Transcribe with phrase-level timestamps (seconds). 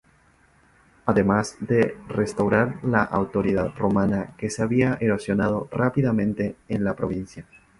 [1.05, 7.45] Además de restaurar la autoridad romana que se había erosionado rápidamente en la provincia.